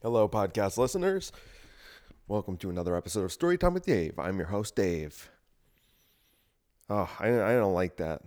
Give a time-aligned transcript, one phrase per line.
[0.00, 1.32] Hello, podcast listeners.
[2.28, 4.16] Welcome to another episode of Storytime with Dave.
[4.16, 5.28] I'm your host, Dave.
[6.88, 8.22] Oh, I, I don't like that.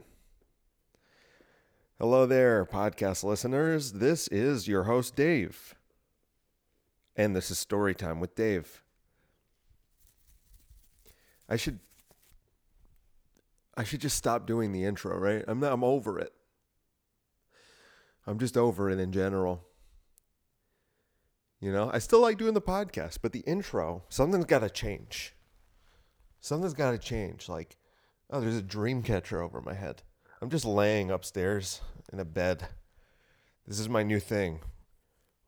[1.97, 3.93] Hello there, podcast listeners.
[3.93, 5.73] This is your host, Dave.
[7.15, 8.83] And this is Storytime with Dave.
[11.47, 11.79] I should
[13.77, 15.45] I should just stop doing the intro, right?
[15.47, 16.33] I'm not, I'm over it.
[18.27, 19.63] I'm just over it in general.
[21.61, 25.35] You know, I still like doing the podcast, but the intro, something's got to change.
[26.39, 27.47] Something's got to change.
[27.47, 27.77] Like,
[28.31, 30.01] oh, there's a dream catcher over my head.
[30.41, 32.67] I'm just laying upstairs in a bed.
[33.67, 34.61] This is my new thing.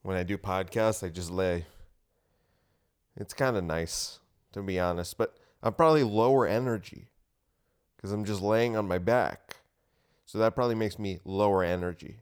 [0.03, 1.65] When I do podcasts, I just lay.
[3.17, 4.19] It's kind of nice,
[4.51, 5.33] to be honest, but
[5.63, 7.07] I'm probably lower energy
[7.95, 9.57] because I'm just laying on my back.
[10.27, 12.19] So that probably makes me lower energy.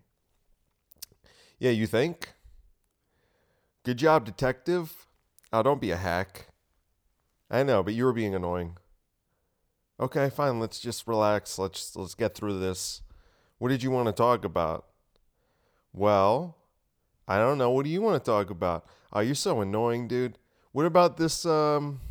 [1.59, 2.30] Yeah, you think?
[3.84, 5.08] Good job, detective.
[5.52, 6.50] Oh, don't be a hack.
[7.50, 8.78] I know, but you were being annoying.
[10.00, 10.59] Okay, fine.
[10.59, 11.58] Let's just relax.
[11.58, 13.02] Let's let's get through this.
[13.58, 14.86] What did you want to talk about?
[15.94, 16.58] Well,
[17.28, 17.72] I don't know.
[17.72, 18.86] What do you want to talk about?
[19.11, 20.38] Oh, you're so annoying, dude.
[20.73, 22.02] What about this um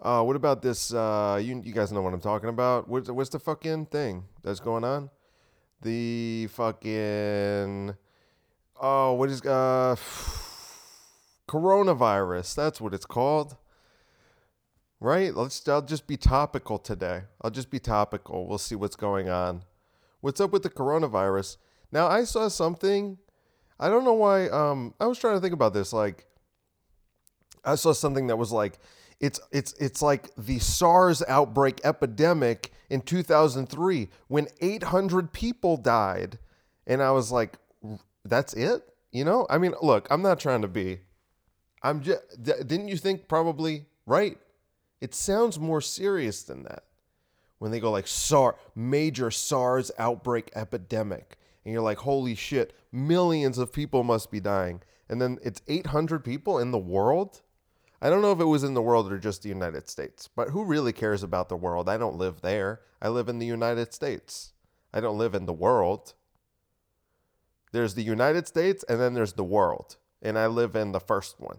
[0.00, 0.92] uh, what about this?
[0.92, 2.88] Uh, you you guys know what I'm talking about.
[2.88, 5.10] What's what's the fucking thing that's going on?
[5.82, 7.96] The fucking
[8.80, 9.96] oh, what is uh
[11.48, 12.54] coronavirus?
[12.54, 13.56] That's what it's called.
[15.00, 15.34] Right?
[15.34, 15.66] Let's.
[15.68, 17.22] I'll just be topical today.
[17.40, 18.46] I'll just be topical.
[18.46, 19.62] We'll see what's going on.
[20.20, 21.56] What's up with the coronavirus?
[21.90, 23.18] Now I saw something.
[23.80, 24.48] I don't know why.
[24.48, 25.92] Um, I was trying to think about this.
[25.92, 26.26] Like,
[27.64, 28.78] I saw something that was like
[29.22, 36.38] it's it's it's like the SARS outbreak epidemic in 2003 when 800 people died
[36.86, 37.56] and I was like
[38.24, 38.82] that's it?
[39.12, 39.46] You know?
[39.48, 41.00] I mean, look, I'm not trying to be
[41.82, 44.38] I'm just didn't you think probably right?
[45.00, 46.84] It sounds more serious than that.
[47.58, 53.58] When they go like SARS major SARS outbreak epidemic and you're like holy shit, millions
[53.58, 54.82] of people must be dying.
[55.08, 57.42] And then it's 800 people in the world?
[58.00, 60.48] I don't know if it was in the world or just the United States, but
[60.48, 61.88] who really cares about the world?
[61.88, 62.80] I don't live there.
[63.00, 64.52] I live in the United States.
[64.92, 66.14] I don't live in the world.
[67.72, 69.96] There's the United States and then there's the world.
[70.20, 71.58] And I live in the first one.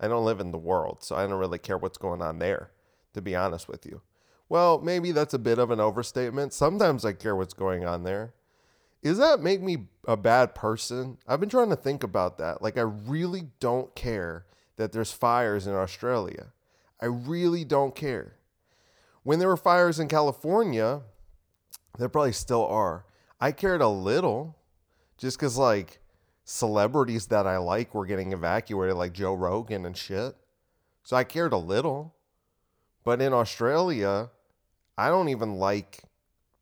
[0.00, 2.70] I don't live in the world, so I don't really care what's going on there,
[3.14, 4.02] to be honest with you.
[4.48, 6.52] Well, maybe that's a bit of an overstatement.
[6.52, 8.32] Sometimes I care what's going on there.
[9.02, 11.18] Does that make me a bad person?
[11.26, 12.62] I've been trying to think about that.
[12.62, 16.52] Like, I really don't care that there's fires in Australia.
[17.00, 18.36] I really don't care.
[19.22, 21.02] When there were fires in California,
[21.98, 23.04] there probably still are.
[23.40, 24.56] I cared a little
[25.16, 26.00] just because, like,
[26.48, 30.34] celebrities that I like were getting evacuated, like Joe Rogan and shit.
[31.04, 32.14] So I cared a little.
[33.04, 34.30] But in Australia,
[34.96, 36.00] I don't even like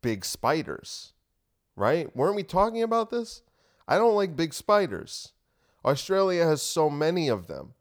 [0.02, 1.12] big spiders,
[1.76, 2.14] right?
[2.16, 3.42] Weren't we talking about this?
[3.86, 5.32] I don't like big spiders.
[5.84, 7.74] Australia has so many of them.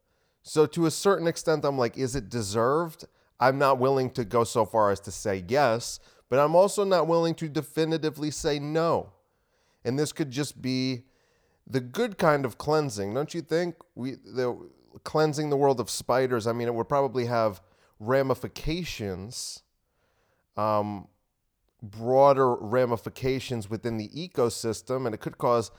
[0.43, 3.05] So to a certain extent, I'm like, is it deserved?
[3.39, 5.99] I'm not willing to go so far as to say yes,
[6.29, 9.09] but I'm also not willing to definitively say no.
[9.83, 11.05] And this could just be
[11.67, 13.75] the good kind of cleansing, don't you think?
[13.95, 14.69] We the
[15.03, 16.47] cleansing the world of spiders.
[16.47, 17.61] I mean, it would probably have
[17.99, 19.63] ramifications,
[20.57, 21.07] um,
[21.81, 25.71] broader ramifications within the ecosystem, and it could cause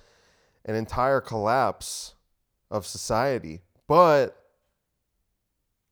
[0.64, 2.14] an entire collapse
[2.70, 3.60] of society.
[3.86, 4.36] But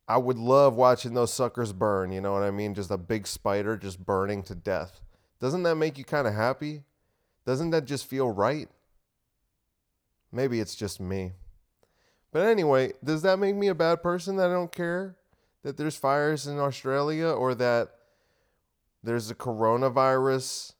[0.07, 2.75] I would love watching those suckers burn, you know what I mean?
[2.75, 5.01] Just a big spider just burning to death.
[5.39, 6.83] Doesn't that make you kind of happy?
[7.45, 8.69] Doesn't that just feel right?
[10.31, 11.33] Maybe it's just me.
[12.31, 15.15] But anyway, does that make me a bad person that I don't care
[15.63, 17.89] that there's fires in Australia or that
[19.03, 20.73] there's a coronavirus?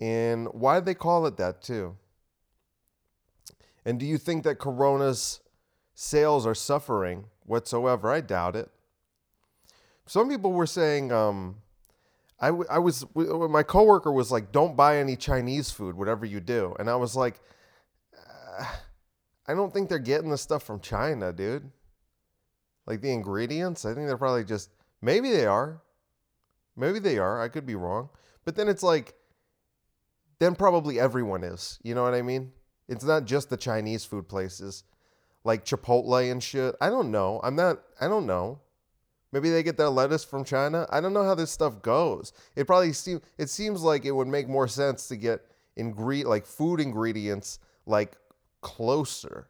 [0.00, 1.96] And why do they call it that too?
[3.84, 5.40] And do you think that corona's
[6.00, 8.10] sales are suffering whatsoever.
[8.10, 8.70] I doubt it.
[10.06, 11.56] Some people were saying, um,
[12.40, 16.74] I, I was, my coworker was like, don't buy any Chinese food, whatever you do.
[16.78, 17.38] And I was like,
[19.46, 21.70] I don't think they're getting the stuff from China, dude.
[22.86, 24.70] Like the ingredients, I think they're probably just,
[25.02, 25.82] maybe they are.
[26.76, 27.42] Maybe they are.
[27.42, 28.08] I could be wrong.
[28.44, 29.14] But then it's like,
[30.38, 31.78] then probably everyone is.
[31.82, 32.52] You know what I mean?
[32.88, 34.84] It's not just the Chinese food places
[35.44, 36.74] like Chipotle and shit.
[36.80, 37.40] I don't know.
[37.42, 38.60] I'm not, I don't know.
[39.32, 40.86] Maybe they get their lettuce from China.
[40.90, 42.32] I don't know how this stuff goes.
[42.56, 45.42] It probably seems it seems like it would make more sense to get
[45.78, 48.16] ingre- like food ingredients like
[48.60, 49.48] closer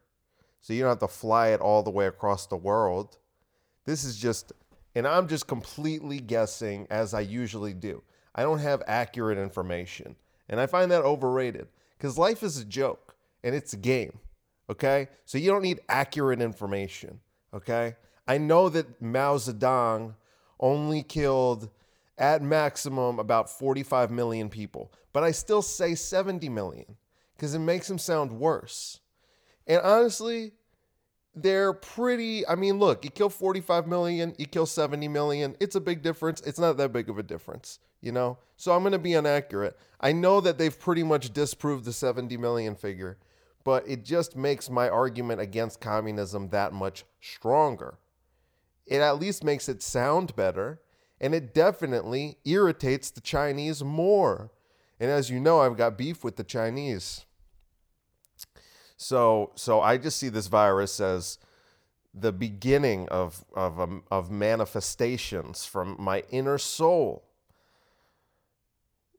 [0.61, 3.17] So you don't have to fly it all the way across the world.
[3.87, 4.53] This is just,
[4.95, 8.03] and I'm just completely guessing as I usually do.
[8.35, 10.17] I don't have accurate information.
[10.49, 14.19] And I find that overrated because life is a joke and it's a game.
[14.69, 15.09] Okay.
[15.25, 17.21] So you don't need accurate information.
[17.55, 17.97] Okay.
[18.29, 20.15] I know that Mao Zedong
[20.61, 21.71] only killed
[22.19, 26.97] at maximum about 45 million people, but I still say 70 million
[27.40, 29.00] because it makes them sound worse.
[29.66, 30.52] And honestly,
[31.34, 32.46] they're pretty.
[32.46, 35.56] I mean, look, you kill 45 million, you kill 70 million.
[35.58, 36.42] It's a big difference.
[36.42, 38.37] It's not that big of a difference, you know?
[38.56, 39.78] So I'm going to be inaccurate.
[40.02, 43.16] I know that they've pretty much disproved the 70 million figure,
[43.64, 47.96] but it just makes my argument against communism that much stronger.
[48.84, 50.82] It at least makes it sound better,
[51.19, 54.50] and it definitely irritates the Chinese more.
[54.98, 57.25] And as you know, I've got beef with the Chinese.
[59.02, 61.38] So so I just see this virus as
[62.12, 67.25] the beginning of of um, of manifestations from my inner soul.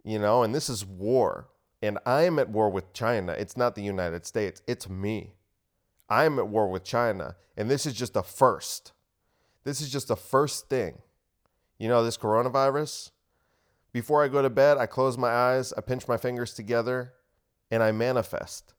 [0.04, 1.48] You know, and this is war.
[1.81, 3.31] And I'm at war with China.
[3.31, 4.62] It's not the United States.
[4.68, 5.33] It's me.
[6.07, 8.92] I'm at war with China, and this is just the first.
[9.63, 11.00] This is just the first thing.
[11.80, 13.10] You know, this coronavirus,
[13.92, 17.13] before I go to bed, I close my eyes, I pinch my fingers together,
[17.72, 18.75] and I manifest.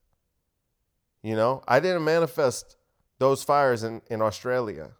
[1.23, 2.77] You know, I didn't manifest
[3.19, 4.91] those fires in, in Australia.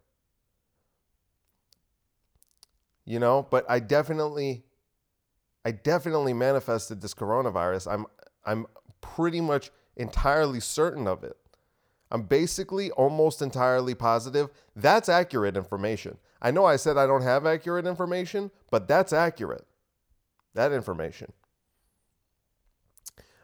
[3.05, 4.63] You know, but I definitely
[5.65, 7.91] I definitely manifested this coronavirus.
[7.91, 8.05] I'm
[8.45, 8.65] I'm
[9.01, 11.35] pretty much entirely certain of it.
[12.11, 16.17] I'm basically almost entirely positive that's accurate information.
[16.41, 19.65] I know I said I don't have accurate information, but that's accurate.
[20.53, 21.33] That information.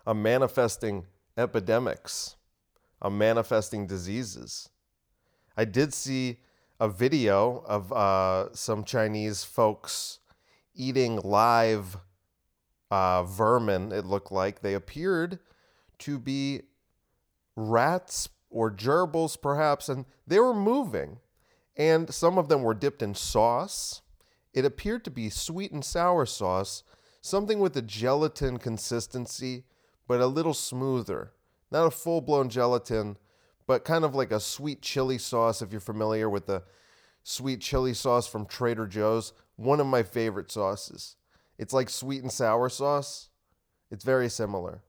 [0.06, 1.06] I'm manifesting
[1.38, 2.36] epidemics.
[3.02, 4.70] I'm manifesting diseases.
[5.56, 6.38] I did see
[6.80, 10.20] a video of uh, some Chinese folks
[10.74, 11.98] eating live
[12.92, 14.62] uh, vermin, it looked like.
[14.62, 15.40] They appeared
[16.00, 16.62] to be
[17.56, 21.20] rats or gerbils, perhaps, and they were moving.
[21.76, 24.02] And some of them were dipped in sauce.
[24.54, 26.84] It appeared to be sweet and sour sauce,
[27.22, 29.66] something with a gelatin consistency,
[30.08, 31.34] but a little smoother
[31.72, 33.18] not a full blown gelatin,
[33.68, 35.62] but kind of like a sweet chili sauce.
[35.62, 36.64] If you're familiar with the
[37.24, 41.16] sweet chili sauce from Trader Joe's, one of my favorite sauces.
[41.58, 43.30] It's like sweet and sour sauce.
[43.92, 44.82] It's very similar.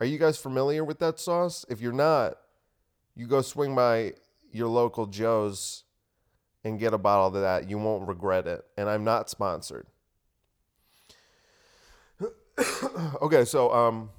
[0.00, 1.66] Are you guys familiar with that sauce?
[1.68, 2.38] If you're not,
[3.14, 4.14] you go swing by
[4.50, 5.84] your local Joe's
[6.64, 7.68] and get a bottle of that.
[7.68, 8.64] You won't regret it.
[8.78, 9.86] And I'm not sponsored.
[13.22, 14.10] okay, so um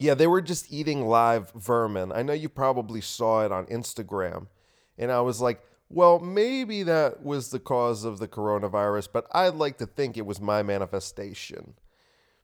[0.00, 2.10] yeah, they were just eating live vermin.
[2.10, 4.46] I know you probably saw it on Instagram.
[4.96, 9.56] And I was like, well, maybe that was the cause of the coronavirus, but I'd
[9.56, 11.74] like to think it was my manifestation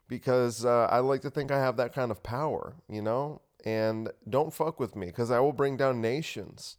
[0.06, 3.41] because uh, I like to think I have that kind of power, you know?
[3.64, 6.76] And don't fuck with me because I will bring down nations.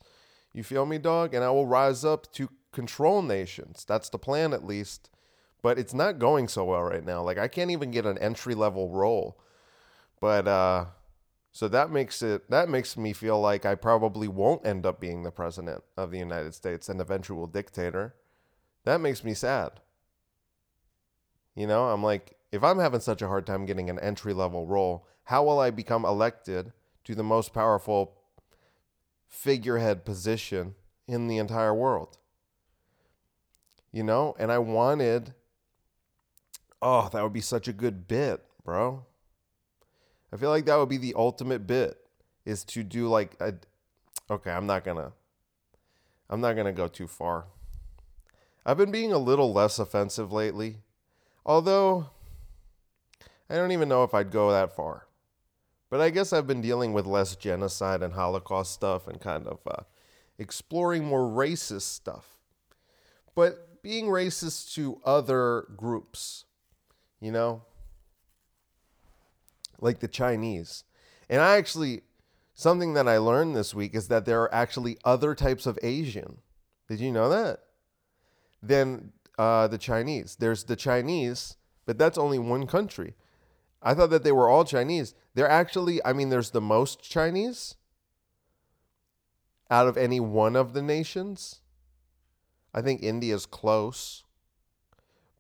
[0.54, 1.34] You feel me, dog?
[1.34, 3.84] And I will rise up to control nations.
[3.84, 5.10] That's the plan, at least.
[5.64, 7.24] But it's not going so well right now.
[7.24, 9.40] Like, I can't even get an entry level role
[10.20, 10.86] but uh,
[11.52, 15.24] so that makes it that makes me feel like I probably won't end up being
[15.24, 18.16] the president of the United States and eventual dictator.
[18.84, 19.82] That makes me sad.
[21.56, 24.68] You know, I'm like, if I'm having such a hard time getting an entry level
[24.68, 26.72] role, how will I become elected
[27.06, 28.14] to the most powerful
[29.28, 30.76] figurehead position
[31.08, 32.20] in the entire world?
[33.92, 35.34] You know, and I wanted,
[36.82, 39.06] oh, that would be such a good bit, bro.
[40.32, 41.98] I feel like that would be the ultimate bit
[42.46, 43.54] is to do like a
[44.30, 45.14] okay, I'm not to
[46.30, 47.46] I'm not to go too far.
[48.66, 50.78] I've been being a little less offensive lately.
[51.46, 52.10] Although
[53.50, 55.08] I don't even know if I'd go that far.
[55.90, 59.60] But I guess I've been dealing with less genocide and Holocaust stuff and kind of
[59.66, 59.84] uh,
[60.38, 62.38] exploring more racist stuff.
[63.36, 66.44] But being racist to other groups,
[67.22, 67.62] you know,
[69.80, 70.84] like the Chinese.
[71.30, 72.02] And I actually,
[72.56, 76.40] something that I learned this week is that there are actually other types of Asian.
[76.88, 77.60] Did you know that?
[78.62, 80.38] Than uh, the Chinese.
[80.40, 83.16] There's the Chinese, but that's only one country.
[83.82, 85.14] I thought that they were all Chinese.
[85.36, 87.76] They're actually, I mean, there's the most Chinese
[89.70, 91.62] out of any one of the nations.
[92.74, 94.24] I think India's close.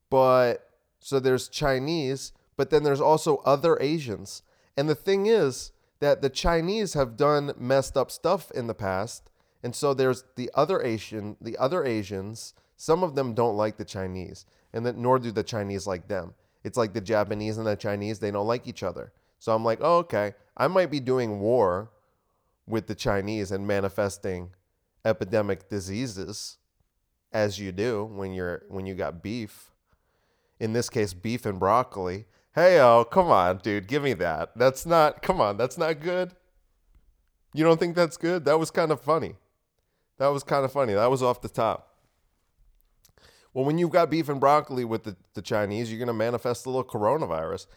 [0.10, 4.42] But so there's Chinese, but then there's also other Asians.
[4.76, 9.30] And the thing is, that the Chinese have done messed up stuff in the past.
[9.64, 13.86] And so there's the other Asian, the other Asians, some of them don't like the
[13.86, 16.36] Chinese, and that nor do the Chinese like them.
[16.64, 19.12] It's like the Japanese and the Chinese, they don't like each other.
[19.40, 21.90] So I'm like, oh, okay, I might be doing war
[22.68, 24.52] with the Chinese and manifesting
[25.06, 26.58] epidemic diseases
[27.32, 29.72] as you do when you're when you got beef.
[30.60, 32.26] In this case, beef and broccoli.
[32.58, 34.58] Hey, oh, come on, dude, give me that.
[34.58, 36.34] That's not, come on, that's not good.
[37.54, 38.46] You don't think that's good?
[38.46, 39.36] That was kind of funny.
[40.18, 40.96] That was kind of funny.
[40.96, 42.00] That was off the top.
[43.54, 46.66] Well, when you've got beef and broccoli with the, the Chinese, you're going to manifest
[46.66, 47.68] a little coronavirus.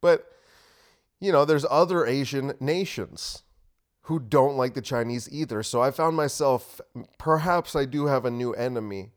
[0.00, 0.24] But,
[1.20, 3.42] you know, there's other Asian nations
[4.04, 5.62] who don't like the Chinese either.
[5.62, 6.80] So I found myself,
[7.18, 9.10] perhaps I do have a new enemy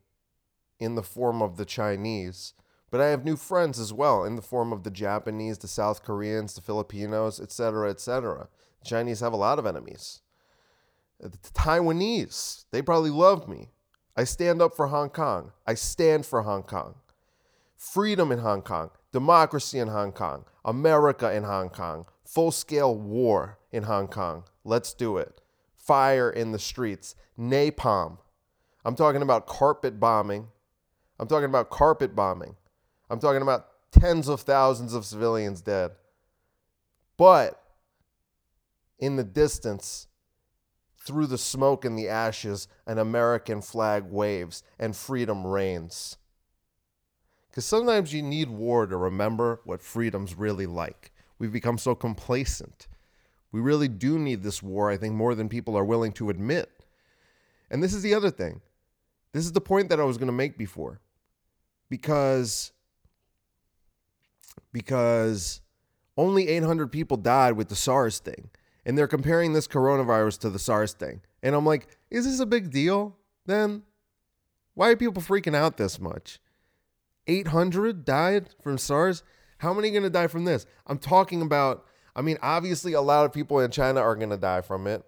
[0.81, 2.55] in the form of the Chinese,
[2.93, 6.03] but I have new friends as well in the form of the Japanese, the South
[6.03, 8.49] Koreans, the Filipinos, etc., etc.
[8.83, 10.21] The Chinese have a lot of enemies.
[11.19, 13.71] Uh, the Taiwanese, they probably love me.
[14.15, 15.53] I stand up for Hong Kong.
[15.65, 16.93] I stand for Hong Kong.
[17.75, 23.57] Freedom in Hong Kong, democracy in Hong Kong, America in Hong Kong, full scale war
[23.71, 24.43] in Hong Kong.
[24.63, 25.41] Let's do it.
[25.73, 28.19] Fire in the streets, napalm.
[28.85, 30.49] I'm talking about carpet bombing.
[31.19, 32.55] I'm talking about carpet bombing.
[33.13, 35.91] I'm talking about tens of thousands of civilians dead.
[37.15, 37.61] But
[38.97, 40.07] in the distance,
[40.97, 46.17] through the smoke and the ashes, an American flag waves and freedom reigns.
[47.51, 51.11] Because sometimes you need war to remember what freedom's really like.
[51.37, 52.87] We've become so complacent.
[53.51, 56.71] We really do need this war, I think, more than people are willing to admit.
[57.69, 58.61] And this is the other thing.
[59.33, 60.99] This is the point that I was going to make before.
[61.91, 62.71] Because
[64.71, 65.61] because
[66.17, 68.49] only 800 people died with the SARS thing.
[68.85, 71.21] And they're comparing this coronavirus to the SARS thing.
[71.41, 73.83] And I'm like, is this a big deal then?
[74.73, 76.39] Why are people freaking out this much?
[77.27, 79.23] 800 died from SARS?
[79.59, 80.65] How many are going to die from this?
[80.87, 84.37] I'm talking about, I mean, obviously, a lot of people in China are going to
[84.37, 85.03] die from it,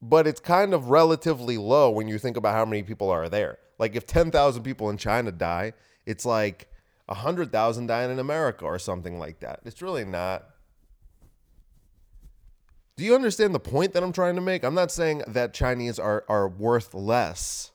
[0.00, 3.58] but it's kind of relatively low when you think about how many people are there.
[3.78, 6.68] Like, if 10,000 people in China die, it's like
[7.06, 9.60] 100,000 dying in America or something like that.
[9.64, 10.44] It's really not.
[12.96, 14.64] Do you understand the point that I'm trying to make?
[14.64, 17.70] I'm not saying that Chinese are, are worth less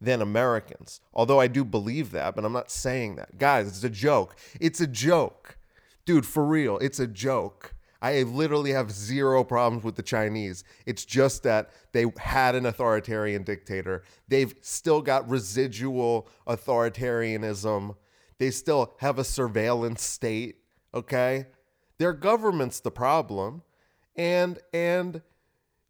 [0.00, 3.38] than Americans, although I do believe that, but I'm not saying that.
[3.38, 4.36] Guys, it's a joke.
[4.60, 5.58] It's a joke.
[6.04, 7.74] Dude, for real, it's a joke.
[8.00, 10.62] I literally have zero problems with the Chinese.
[10.86, 14.04] It's just that they had an authoritarian dictator.
[14.28, 17.96] They've still got residual authoritarianism
[18.38, 20.56] they still have a surveillance state,
[20.94, 21.46] okay?
[21.98, 23.62] Their government's the problem.
[24.16, 25.22] And and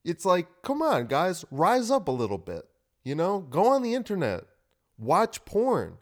[0.05, 2.65] it's like, come on, guys, rise up a little bit.
[3.05, 4.45] You know, go on the internet,
[4.99, 5.99] watch porn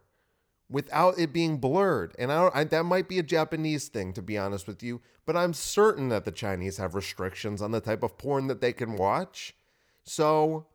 [0.68, 2.14] without it being blurred.
[2.18, 5.36] And I, I, that might be a Japanese thing, to be honest with you, but
[5.36, 8.96] I'm certain that the Chinese have restrictions on the type of porn that they can
[8.96, 9.54] watch.
[10.02, 10.66] So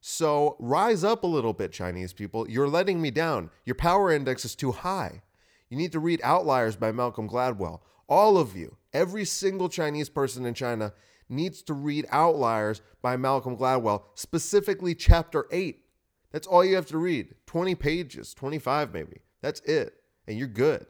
[0.00, 2.48] so rise up a little bit, Chinese people.
[2.48, 3.50] You're letting me down.
[3.64, 5.22] Your power index is too high.
[5.68, 7.80] You need to read Outliers by Malcolm Gladwell.
[8.08, 10.92] All of you, every single Chinese person in China
[11.28, 15.84] needs to read Outliers by Malcolm Gladwell, specifically chapter 8.
[16.32, 19.22] That's all you have to read 20 pages, 25 maybe.
[19.40, 19.94] That's it.
[20.26, 20.86] And you're good.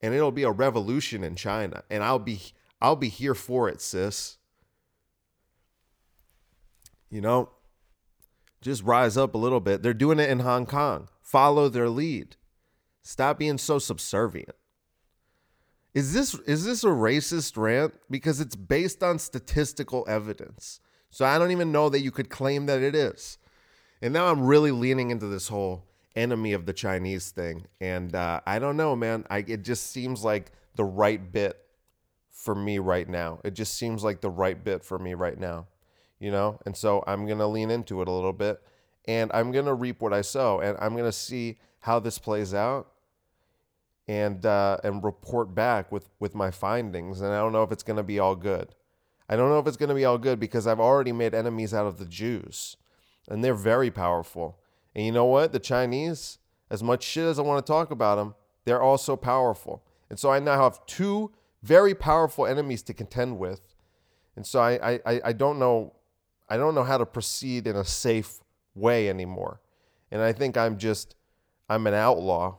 [0.00, 1.82] And it'll be a revolution in China.
[1.90, 2.40] And I'll be
[2.80, 4.36] I'll be here for it, sis.
[7.08, 7.50] You know,
[8.64, 9.82] just rise up a little bit.
[9.82, 11.08] They're doing it in Hong Kong.
[11.20, 12.36] Follow their lead.
[13.02, 14.56] Stop being so subservient.
[15.92, 20.80] Is this is this a racist rant because it's based on statistical evidence.
[21.10, 23.38] So I don't even know that you could claim that it is.
[24.02, 25.84] And now I'm really leaning into this whole
[26.16, 29.24] enemy of the Chinese thing and uh, I don't know, man.
[29.28, 31.58] I it just seems like the right bit
[32.30, 33.40] for me right now.
[33.44, 35.66] It just seems like the right bit for me right now
[36.18, 36.58] you know?
[36.66, 38.60] And so I'm going to lean into it a little bit
[39.06, 42.18] and I'm going to reap what I sow and I'm going to see how this
[42.18, 42.90] plays out
[44.08, 47.82] and uh, and report back with with my findings and I don't know if it's
[47.82, 48.74] going to be all good.
[49.28, 51.72] I don't know if it's going to be all good because I've already made enemies
[51.72, 52.76] out of the Jews
[53.28, 54.58] and they're very powerful.
[54.94, 55.52] And you know what?
[55.52, 56.38] The Chinese,
[56.70, 59.82] as much shit as I want to talk about them, they're also powerful.
[60.10, 63.74] And so I now have two very powerful enemies to contend with.
[64.36, 65.94] And so I I, I don't know
[66.48, 68.40] I don't know how to proceed in a safe
[68.74, 69.60] way anymore.
[70.10, 71.14] And I think I'm just,
[71.68, 72.58] I'm an outlaw,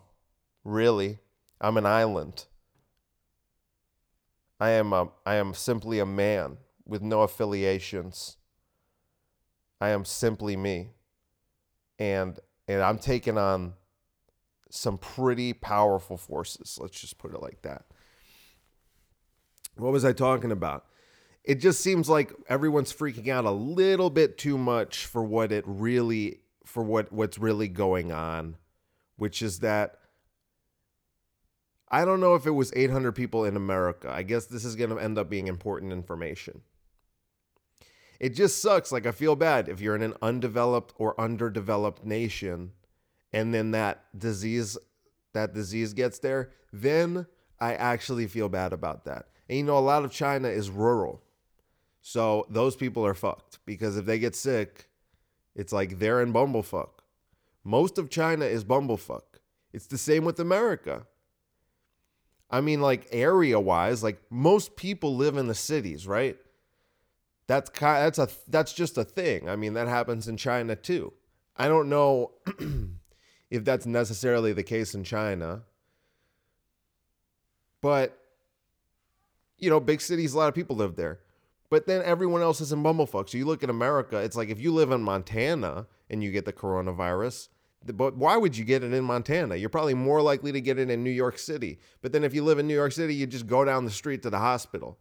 [0.63, 1.19] really.
[1.61, 2.45] I'm an island.
[4.59, 8.37] I am a I am simply a man with no affiliations.
[9.81, 10.89] I am simply me.
[11.99, 13.73] And and I'm taking on
[14.69, 16.77] some pretty powerful forces.
[16.81, 17.85] Let's just put it like that.
[19.77, 20.85] What was I talking about?
[21.45, 25.63] It just seems like everyone's freaking out a little bit too much for what it
[25.67, 28.57] really for what what's really going on,
[29.17, 29.99] which is that
[31.89, 34.11] I don't know if it was 800 people in America.
[34.11, 36.61] I guess this is going to end up being important information.
[38.19, 38.91] It just sucks.
[38.91, 42.71] Like, I feel bad if you're in an undeveloped or underdeveloped nation
[43.31, 44.77] and then that disease
[45.33, 47.27] that disease gets there, then
[47.59, 49.27] I actually feel bad about that.
[49.49, 51.21] And you know, a lot of China is rural.
[52.07, 54.89] So those people are fucked because if they get sick,
[55.55, 56.89] it's like they're in bumblefuck.
[57.63, 59.23] Most of China is bumblefuck.
[59.73, 61.07] It's the same with America.
[62.51, 66.37] I mean, like area wise, like most people live in the cities, right?
[67.47, 69.49] That's kind that's a that's just a thing.
[69.49, 71.11] I mean, that happens in China too.
[71.57, 72.33] I don't know
[73.49, 75.63] if that's necessarily the case in China.
[77.81, 78.15] But
[79.57, 81.21] you know, big cities, a lot of people live there.
[81.75, 83.27] But then everyone else is in bumblefuck.
[83.27, 86.45] So you look at America, it's like if you live in Montana and you get
[86.45, 87.49] the coronavirus,
[87.85, 89.57] but why would you get it in Montana?
[89.57, 91.79] You're probably more likely to get it in New York City.
[92.01, 94.23] But then if you live in New York City, you just go down the street
[94.23, 94.97] to the hospital,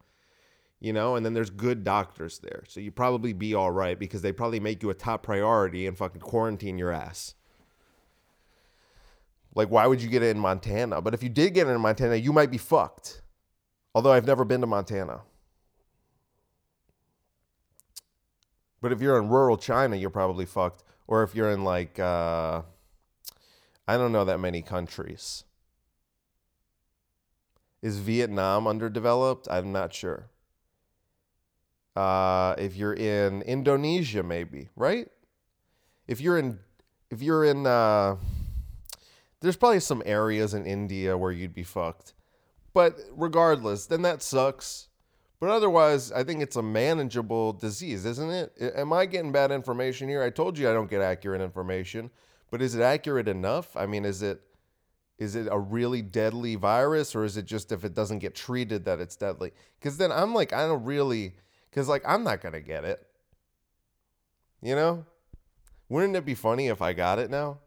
[0.80, 2.64] you know, and then there's good doctors there.
[2.66, 5.96] So you probably be all right because they probably make you a top priority and
[5.96, 7.36] fucking quarantine your ass.
[9.54, 11.00] Like, why would you get it in Montana?
[11.00, 13.22] But if you did get it in Montana, you might be fucked.
[13.94, 15.20] Although I've never been to Montana.
[18.84, 20.84] But if you're in rural China, you're probably fucked.
[21.06, 22.60] Or if you're in like, uh,
[23.88, 25.44] I don't know that many countries.
[27.80, 29.48] Is Vietnam underdeveloped?
[29.50, 30.26] I'm not sure.
[31.96, 35.08] Uh, if you're in Indonesia, maybe right.
[36.06, 36.58] If you're in,
[37.10, 38.16] if you're in, uh,
[39.40, 42.12] there's probably some areas in India where you'd be fucked.
[42.74, 44.88] But regardless, then that sucks.
[45.40, 48.52] But otherwise, I think it's a manageable disease, isn't it?
[48.76, 50.22] Am I getting bad information here?
[50.22, 52.10] I told you I don't get accurate information.
[52.50, 53.76] But is it accurate enough?
[53.76, 54.40] I mean, is it
[55.18, 58.84] is it a really deadly virus or is it just if it doesn't get treated
[58.84, 59.52] that it's deadly?
[59.80, 61.34] Cuz then I'm like I don't really
[61.72, 63.04] cuz like I'm not going to get it.
[64.62, 65.04] You know?
[65.88, 67.58] Wouldn't it be funny if I got it now?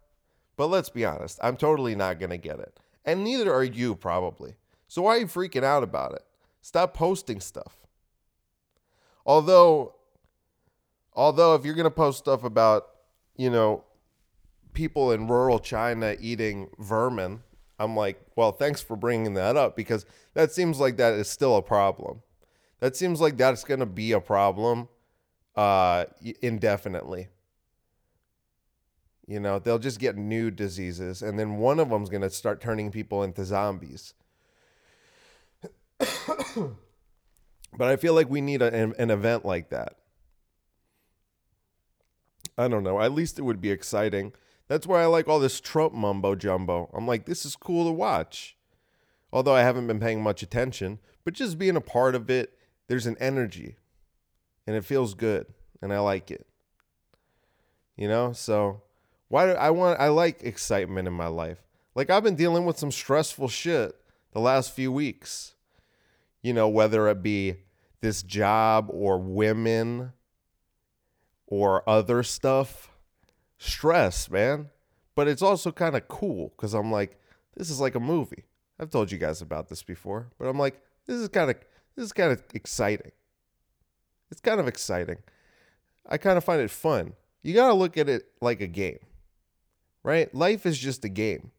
[0.56, 2.80] But let's be honest, I'm totally not going to get it.
[3.06, 4.56] And neither are you probably.
[4.88, 6.25] So why are you freaking out about it?
[6.67, 7.88] Stop posting stuff.
[9.25, 9.95] Although
[11.13, 12.88] although if you're going to post stuff about,
[13.38, 13.86] you know,
[14.73, 17.41] people in rural China eating vermin,
[17.80, 21.56] I'm like, well, thanks for bringing that up because that seems like that is still
[21.56, 22.21] a problem.
[22.82, 24.89] That seems like that's going to be a problem
[25.56, 26.03] uh,
[26.41, 27.30] indefinitely.
[29.25, 32.60] You know, they'll just get new diseases, and then one of them's going to start
[32.60, 34.13] turning people into zombies.
[37.77, 39.97] but I feel like we need a, an, an event like that.
[42.57, 42.99] I don't know.
[42.99, 44.33] At least it would be exciting.
[44.67, 46.89] That's why I like all this Trump mumbo jumbo.
[46.93, 48.57] I'm like, this is cool to watch.
[49.31, 53.05] Although I haven't been paying much attention, but just being a part of it, there's
[53.05, 53.75] an energy
[54.65, 55.47] and it feels good
[55.81, 56.47] and I like it.
[57.95, 58.33] You know?
[58.33, 58.81] So
[59.27, 61.59] why do I want I like excitement in my life.
[61.95, 63.95] Like I've been dealing with some stressful shit
[64.31, 65.53] the last few weeks.
[66.41, 67.56] You know, whether it be
[68.02, 70.13] this job or women
[71.47, 72.91] or other stuff
[73.58, 74.69] stress, man.
[75.15, 77.19] But it's also kind of cool because I'm like,
[77.56, 78.45] this is like a movie.
[78.80, 81.58] I've told you guys about this before, but I'm like, this is kind of
[81.95, 83.12] this is kind of exciting.
[84.30, 85.17] It's kind of exciting.
[86.08, 87.13] I kind of find it fun.
[87.41, 89.00] You got to look at it like a game.
[90.04, 90.34] Right?
[90.34, 91.52] Life is just a game.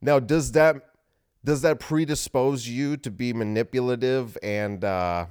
[0.00, 0.82] Now, does that
[1.44, 5.26] does that predispose you to be manipulative and uh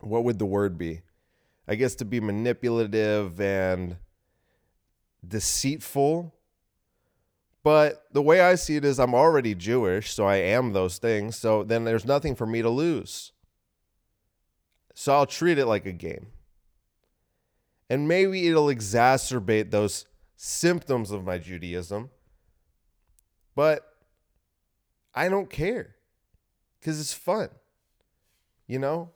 [0.00, 1.02] what would the word be?
[1.66, 3.96] I guess to be manipulative and
[5.26, 6.34] deceitful.
[7.62, 11.36] But the way I see it is, I'm already Jewish, so I am those things.
[11.36, 13.32] So then there's nothing for me to lose.
[14.94, 16.28] So I'll treat it like a game.
[17.90, 22.10] And maybe it'll exacerbate those symptoms of my Judaism.
[23.54, 23.87] But
[25.18, 25.96] I don't care
[26.78, 27.48] because it's fun,
[28.68, 29.10] you know?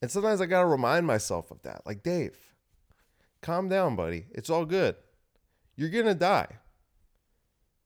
[0.00, 1.82] And sometimes I got to remind myself of that.
[1.84, 2.38] Like, Dave,
[3.42, 4.26] calm down, buddy.
[4.32, 4.96] It's all good.
[5.76, 6.48] You're going to die.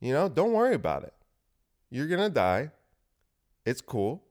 [0.00, 1.14] You know, don't worry about it.
[1.90, 2.70] You're going to die.
[3.64, 4.22] It's cool.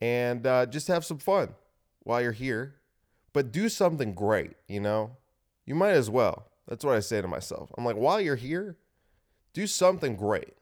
[0.00, 1.54] and uh, just have some fun
[2.02, 2.76] while you're here.
[3.32, 5.16] But do something great, you know?
[5.66, 6.48] You might as well.
[6.66, 7.70] That's what I say to myself.
[7.78, 8.76] I'm like, while you're here,
[9.52, 10.54] do something great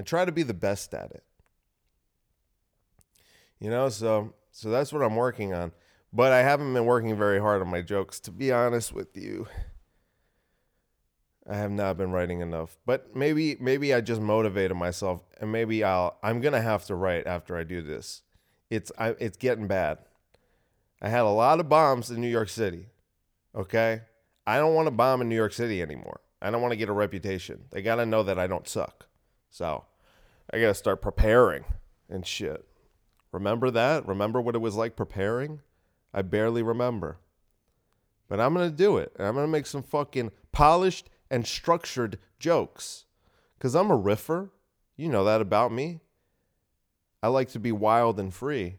[0.00, 1.22] and try to be the best at it.
[3.58, 5.72] You know, so so that's what I'm working on.
[6.10, 9.46] But I haven't been working very hard on my jokes to be honest with you.
[11.46, 12.78] I have not been writing enough.
[12.86, 16.94] But maybe maybe I just motivated myself and maybe I'll I'm going to have to
[16.94, 18.22] write after I do this.
[18.70, 19.98] It's I, it's getting bad.
[21.02, 22.86] I had a lot of bombs in New York City.
[23.54, 24.00] Okay?
[24.46, 26.22] I don't want to bomb in New York City anymore.
[26.40, 27.66] I don't want to get a reputation.
[27.70, 29.04] They got to know that I don't suck.
[29.50, 29.84] So,
[30.52, 31.64] I got to start preparing
[32.08, 32.66] and shit.
[33.32, 34.06] Remember that?
[34.06, 35.60] Remember what it was like preparing?
[36.12, 37.18] I barely remember.
[38.28, 39.12] But I'm to do it.
[39.16, 43.04] And I'm to make some fucking polished and structured jokes.
[43.56, 44.50] Because I'm a riffer.
[44.96, 46.00] You know that about me.
[47.22, 48.76] I like to be wild and free.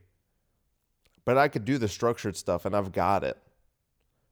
[1.24, 3.38] But I could do the structured stuff and I've got it.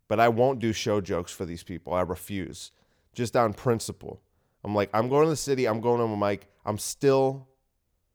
[0.08, 1.94] But I won't do show jokes for these people.
[1.94, 2.72] I refuse.
[3.14, 4.22] Just on principle.
[4.64, 5.68] I'm like, I'm going to the city.
[5.68, 6.48] I'm going to a mic.
[6.66, 7.48] I'm still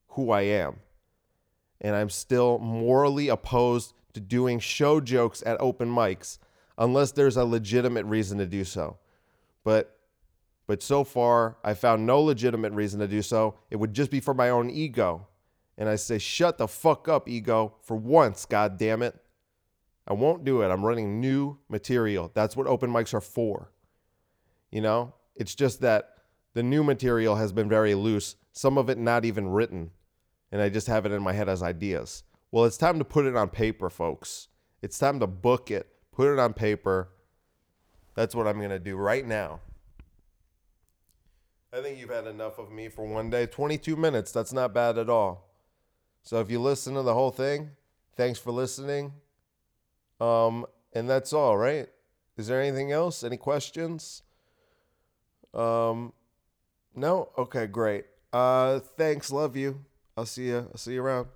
[0.08, 0.76] who I am.
[1.80, 6.38] And I'm still morally opposed to doing show jokes at open mics
[6.78, 8.98] unless there's a legitimate reason to do so.
[9.64, 9.90] But
[10.66, 13.56] but so far I found no legitimate reason to do so.
[13.70, 15.26] It would just be for my own ego.
[15.76, 19.20] And I say, shut the fuck up, ego, for once, god damn it.
[20.06, 20.68] I won't do it.
[20.68, 22.30] I'm running new material.
[22.32, 23.72] That's what open mics are for.
[24.70, 26.13] You know, it's just that
[26.54, 29.90] the new material has been very loose, some of it not even written,
[30.50, 32.22] and I just have it in my head as ideas.
[32.50, 34.48] Well, it's time to put it on paper, folks.
[34.80, 37.08] It's time to book it, put it on paper.
[38.14, 39.60] That's what I'm going to do right now.
[41.72, 43.46] I think you've had enough of me for one day.
[43.46, 45.50] 22 minutes, that's not bad at all.
[46.22, 47.70] So if you listen to the whole thing,
[48.16, 49.12] thanks for listening.
[50.20, 51.88] Um, and that's all, right?
[52.36, 53.24] Is there anything else?
[53.24, 54.22] Any questions?
[55.52, 56.12] Um,
[56.94, 57.30] no?
[57.36, 58.06] Okay, great.
[58.32, 59.30] Uh, thanks.
[59.30, 59.84] Love you.
[60.16, 60.68] I'll see you.
[60.70, 61.28] I'll see you around.